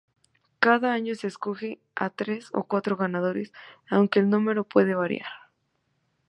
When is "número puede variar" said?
4.31-5.27